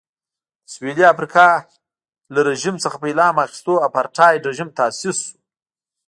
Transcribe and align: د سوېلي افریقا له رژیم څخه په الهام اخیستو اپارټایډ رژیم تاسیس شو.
د 0.65 0.67
سوېلي 0.73 1.05
افریقا 1.13 1.49
له 2.33 2.39
رژیم 2.49 2.75
څخه 2.83 2.97
په 3.01 3.07
الهام 3.11 3.35
اخیستو 3.45 3.73
اپارټایډ 3.87 4.41
رژیم 4.49 4.69
تاسیس 4.79 5.17
شو. 5.25 5.35